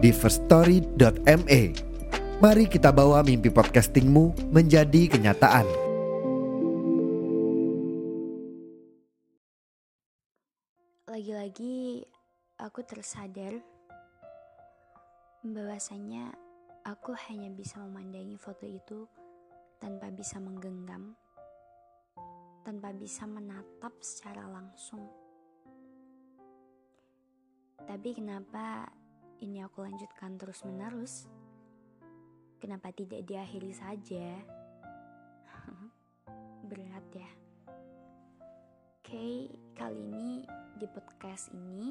[0.00, 1.62] di firststory.me.
[2.40, 5.68] Mari kita bawa mimpi podcastingmu menjadi kenyataan.
[11.04, 12.00] Lagi-lagi
[12.56, 13.60] aku tersadar
[15.44, 16.32] bahwasanya
[16.88, 19.04] aku hanya bisa memandangi foto itu
[19.76, 21.12] tanpa bisa menggenggam,
[22.64, 25.04] tanpa bisa menatap secara langsung.
[27.84, 28.88] Tapi kenapa
[29.40, 31.24] ini aku lanjutkan terus-menerus?
[32.60, 34.36] Kenapa tidak diakhiri saja?
[36.68, 37.30] Berat ya.
[39.00, 40.44] Oke, kali ini
[40.76, 41.88] di podcast ini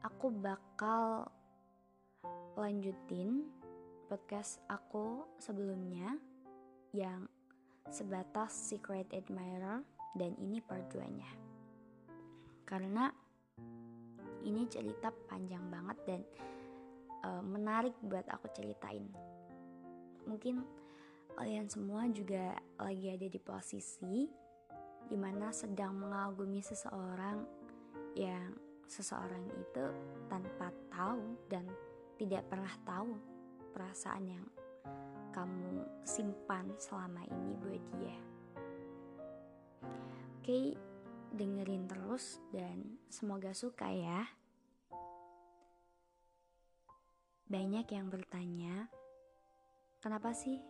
[0.00, 1.28] aku bakal
[2.56, 3.46] lanjutin
[4.08, 6.16] podcast aku sebelumnya
[6.96, 7.28] yang
[7.92, 9.84] sebatas Secret Admirer
[10.16, 11.30] dan ini part 2 nya
[12.68, 13.12] karena
[14.44, 16.20] ini cerita panjang banget dan
[17.24, 19.06] uh, menarik buat aku ceritain
[20.28, 20.62] mungkin
[21.38, 24.28] kalian semua juga lagi ada di posisi
[25.08, 27.40] di mana sedang mengagumi seseorang
[28.18, 28.52] yang
[28.88, 29.84] seseorang itu
[30.26, 31.64] tanpa tahu dan
[32.18, 33.14] tidak pernah tahu
[33.70, 34.44] perasaan yang
[35.30, 38.18] kamu simpan selama ini buat dia.
[40.40, 40.74] Oke,
[41.36, 44.26] dengerin terus dan semoga suka ya.
[47.48, 48.92] Banyak yang bertanya,
[50.04, 50.60] kenapa sih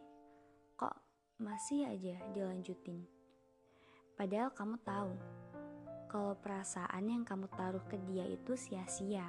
[0.78, 0.94] kok
[1.42, 3.02] masih aja dilanjutin?
[4.14, 5.10] Padahal kamu tahu
[6.06, 9.26] kalau perasaan yang kamu taruh ke dia itu sia-sia.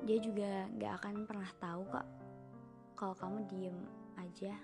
[0.00, 2.08] Dia juga gak akan pernah tahu kok
[2.96, 3.78] kalau kamu diem
[4.16, 4.56] aja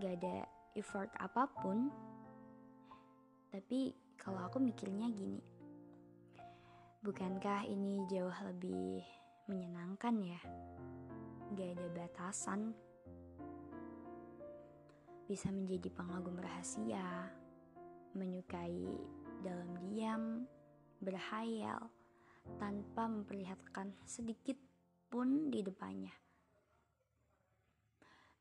[0.00, 1.92] gak ada effort apa pun
[3.52, 5.44] tapi kalau aku mikirnya gini
[7.04, 9.04] bukankah ini jauh lebih
[9.46, 10.40] menyenangkan ya.
[11.54, 12.74] Gak ada batasan.
[15.26, 17.30] Bisa menjadi pengagum rahasia
[18.14, 18.86] menyukai
[19.42, 20.46] dalam diam
[21.02, 21.90] berhayal
[22.56, 24.56] tanpa memperlihatkan sedikit
[25.10, 26.14] pun di depannya.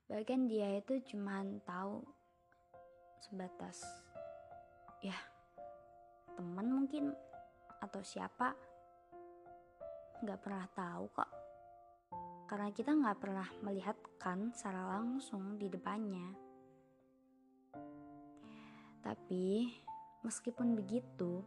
[0.06, 2.06] Bahkan dia itu cuman tahu
[3.26, 3.82] sebatas
[5.02, 5.18] ya
[6.38, 7.10] teman mungkin
[7.82, 8.54] atau siapa
[10.24, 11.32] nggak pernah tahu kok
[12.46, 16.30] karena kita nggak pernah melihatkan secara langsung di depannya
[19.02, 19.74] tapi
[20.24, 21.44] meskipun begitu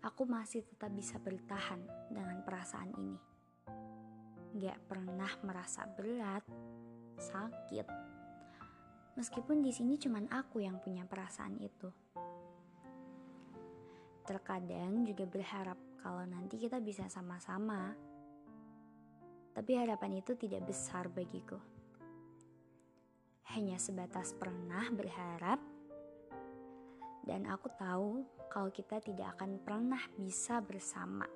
[0.00, 3.18] aku masih tetap bisa bertahan dengan perasaan ini
[4.50, 6.42] nggak pernah merasa berat
[7.20, 7.86] sakit.
[9.14, 11.92] Meskipun di sini cuman aku yang punya perasaan itu.
[14.24, 17.92] Terkadang juga berharap kalau nanti kita bisa sama-sama.
[19.50, 21.60] Tapi harapan itu tidak besar bagiku.
[23.52, 25.60] Hanya sebatas pernah berharap
[27.26, 31.28] dan aku tahu kalau kita tidak akan pernah bisa bersama.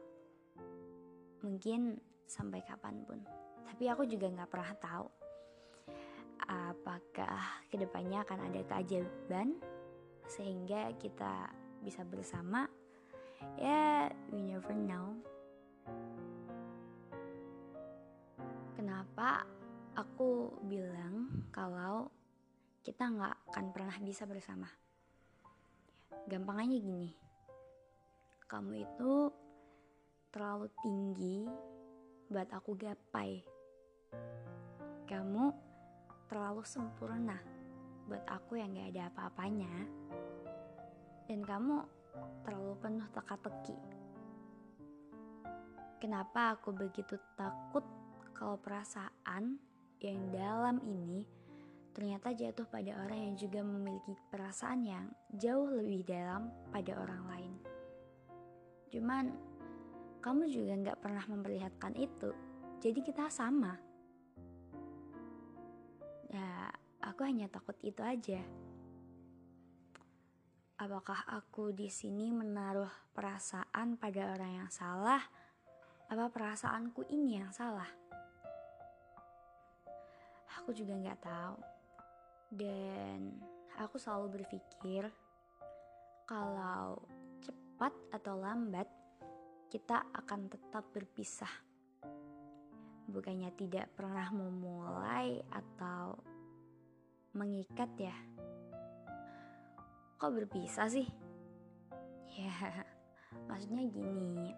[1.45, 3.21] Mungkin sampai kapan pun.
[3.69, 5.07] Tapi aku juga gak pernah tahu
[6.49, 9.57] apakah ke depannya akan ada keajaiban
[10.29, 11.53] sehingga kita
[11.85, 12.65] bisa bersama
[13.61, 13.84] ya
[14.33, 15.17] we never know.
[18.75, 19.47] Kenapa
[19.95, 22.11] aku bilang kalau
[22.83, 24.69] kita nggak akan pernah bisa bersama?
[26.27, 27.11] Gampangannya gini.
[28.45, 29.13] Kamu itu
[30.35, 31.47] terlalu tinggi
[32.29, 33.41] buat aku gapai.
[35.07, 35.45] Kamu
[36.29, 37.39] terlalu sempurna
[38.05, 39.73] buat aku yang gak ada apa-apanya.
[41.25, 41.81] Dan kamu
[42.45, 44.04] terlalu penuh teka-teki
[46.05, 47.81] kenapa aku begitu takut
[48.37, 49.57] kalau perasaan
[50.05, 51.25] yang dalam ini
[51.97, 57.53] ternyata jatuh pada orang yang juga memiliki perasaan yang jauh lebih dalam pada orang lain.
[58.93, 59.25] Cuman,
[60.21, 62.35] kamu juga nggak pernah memperlihatkan itu,
[62.83, 63.95] jadi kita sama.
[67.05, 68.43] Aku hanya takut itu aja.
[70.81, 75.23] Apakah aku di sini menaruh perasaan pada orang yang salah?
[76.13, 78.05] Apa perasaanku ini yang salah?
[80.65, 81.57] aku juga nggak tahu.
[82.49, 83.37] Dan
[83.77, 85.13] aku selalu berpikir
[86.25, 87.05] kalau
[87.45, 88.89] cepat atau lambat
[89.69, 91.53] kita akan tetap berpisah.
[93.05, 96.17] Bukannya tidak pernah memulai atau
[97.37, 98.17] mengikat ya.
[100.17, 101.05] Kok berpisah sih?
[102.41, 102.89] Ya,
[103.53, 104.49] maksudnya gini.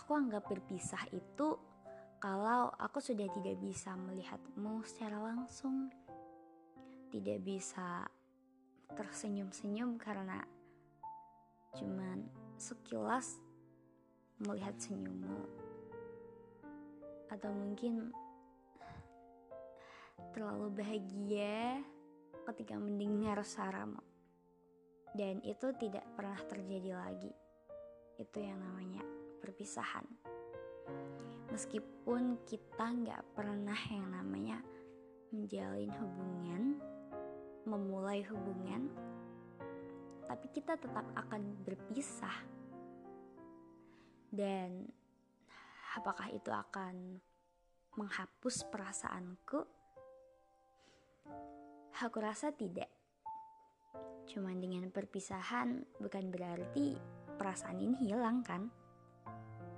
[0.00, 1.60] Aku anggap berpisah itu
[2.16, 5.92] kalau aku sudah tidak bisa melihatmu secara langsung.
[7.12, 8.08] Tidak bisa
[8.96, 10.40] tersenyum-senyum karena
[11.76, 12.24] cuman
[12.56, 13.36] sekilas
[14.40, 15.44] melihat senyummu.
[17.28, 18.16] Atau mungkin
[20.32, 21.84] terlalu bahagia
[22.48, 24.00] ketika mendengar suaramu.
[25.12, 27.51] Dan itu tidak pernah terjadi lagi
[28.18, 29.04] itu yang namanya
[29.40, 30.04] perpisahan
[31.52, 34.58] meskipun kita nggak pernah yang namanya
[35.32, 36.62] menjalin hubungan
[37.64, 38.90] memulai hubungan
[40.28, 42.36] tapi kita tetap akan berpisah
[44.32, 44.88] dan
[45.92, 47.20] apakah itu akan
[48.00, 49.60] menghapus perasaanku?
[52.00, 52.88] Aku rasa tidak.
[54.24, 56.96] Cuman dengan perpisahan bukan berarti
[57.42, 58.70] perasaan ini hilang kan?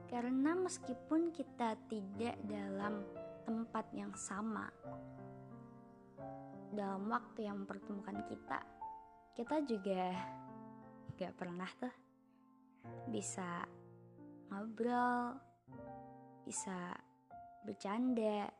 [0.05, 3.08] Karena meskipun kita tidak dalam
[3.49, 4.69] tempat yang sama,
[6.76, 8.61] dalam waktu yang mempertemukan kita,
[9.32, 10.12] kita juga
[11.16, 11.94] gak pernah tuh
[13.08, 13.64] bisa
[14.52, 15.40] ngobrol,
[16.44, 16.93] bisa
[17.64, 18.52] bercanda.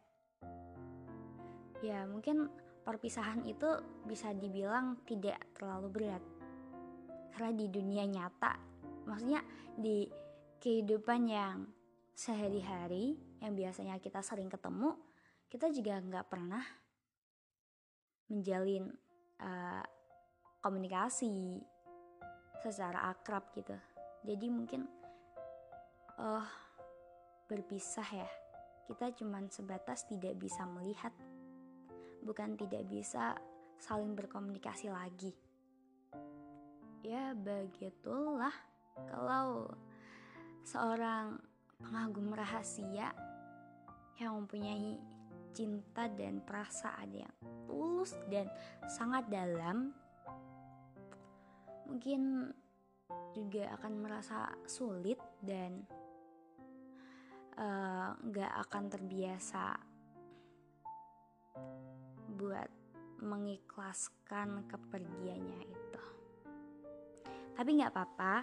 [1.85, 2.49] Ya, mungkin
[2.89, 3.69] perpisahan itu
[4.09, 6.25] bisa dibilang tidak terlalu berat.
[7.37, 8.74] Karena di dunia nyata,
[9.05, 9.41] maksudnya
[9.77, 10.09] di
[10.61, 11.69] kehidupan yang
[12.15, 14.97] sehari-hari yang biasanya kita sering ketemu,
[15.51, 16.65] kita juga nggak pernah
[18.33, 18.89] menjalin
[19.43, 19.85] uh,
[20.65, 21.61] komunikasi
[22.65, 23.77] secara akrab gitu.
[24.25, 24.89] Jadi mungkin
[26.17, 26.47] uh,
[27.45, 28.31] berpisah ya.
[28.89, 31.13] Kita cuman sebatas tidak bisa melihat,
[32.25, 33.37] bukan tidak bisa
[33.77, 35.33] saling berkomunikasi lagi.
[37.05, 38.53] Ya begitulah
[39.11, 39.69] kalau
[40.65, 41.39] seorang
[41.79, 43.13] pengagum rahasia
[44.19, 44.99] yang mempunyai
[45.55, 47.35] cinta dan perasaan yang
[47.67, 48.51] tulus dan
[48.87, 49.95] sangat dalam
[51.87, 52.51] mungkin
[53.35, 55.87] juga akan merasa sulit dan
[57.55, 59.79] Eh, nggak uh, akan terbiasa
[62.35, 62.67] buat
[63.23, 66.03] mengikhlaskan kepergiannya itu.
[67.55, 68.35] Tapi nggak apa-apa,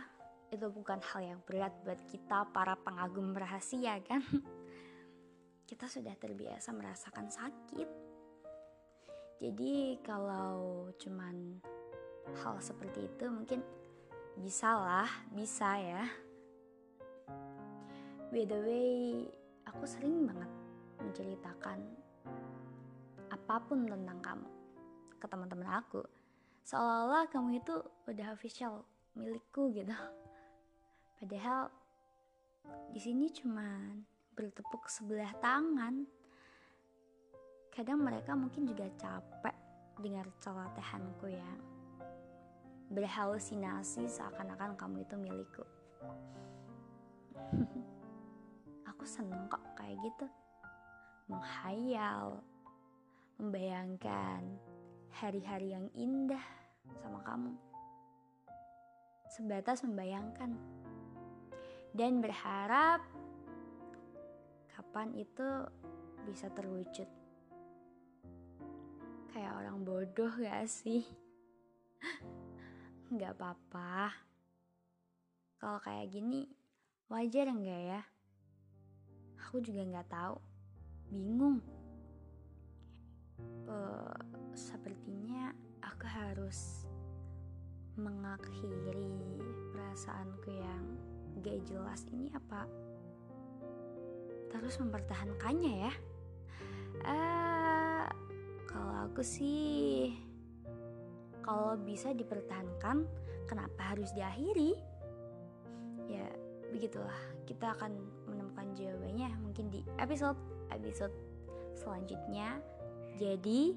[0.52, 4.20] itu bukan hal yang berat buat kita para pengagum rahasia kan.
[5.70, 7.90] Kita sudah terbiasa merasakan sakit.
[9.40, 11.56] Jadi kalau cuman
[12.44, 13.64] hal seperti itu mungkin
[14.36, 16.04] bisalah, bisa ya.
[18.28, 18.92] By the way,
[19.64, 20.52] aku sering banget
[21.00, 21.80] menceritakan
[23.32, 24.50] apa pun tentang kamu
[25.16, 26.04] ke teman-teman aku.
[26.68, 27.80] Seolah-olah kamu itu
[28.12, 28.84] udah official
[29.16, 29.96] milikku gitu.
[31.22, 31.70] Padahal
[32.90, 33.94] di sini cuma
[34.34, 36.02] bertepuk sebelah tangan.
[37.70, 39.54] Kadang mereka mungkin juga capek
[40.02, 41.62] dengar celotehanku yang
[42.90, 45.66] berhalusinasi seakan-akan kamu itu milikku.
[49.02, 50.30] aku seneng kok kayak gitu
[51.26, 52.38] menghayal
[53.42, 54.46] membayangkan
[55.10, 56.46] hari-hari yang indah
[57.02, 57.58] sama kamu
[59.26, 60.54] sebatas membayangkan
[61.92, 63.04] dan berharap
[64.72, 65.50] kapan itu
[66.24, 67.10] bisa terwujud.
[69.32, 71.04] Kayak orang bodoh gak sih?
[73.14, 74.12] Nggak apa-apa.
[75.60, 76.48] Kalau kayak gini
[77.12, 78.02] wajar enggak ya?
[79.46, 80.40] Aku juga nggak tahu,
[81.12, 81.60] bingung.
[83.68, 84.16] Uh,
[84.56, 85.52] sepertinya
[85.84, 86.88] aku harus
[88.00, 89.38] mengakhiri
[89.76, 92.68] perasaanku yang gak jelas ini apa
[94.52, 95.94] terus mempertahankannya ya?
[97.02, 98.06] Uh,
[98.68, 100.12] kalau aku sih
[101.42, 103.08] kalau bisa dipertahankan
[103.48, 104.76] kenapa harus diakhiri?
[106.12, 106.28] Ya
[106.70, 107.16] begitulah.
[107.48, 107.96] Kita akan
[108.28, 110.38] menemukan jawabannya mungkin di episode
[110.70, 111.16] episode
[111.80, 112.60] selanjutnya.
[113.18, 113.76] Jadi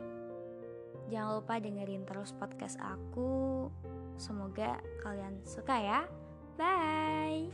[1.09, 3.71] jangan lupa dengerin terus podcast aku.
[4.19, 6.01] Semoga kalian suka ya
[6.59, 7.51] bye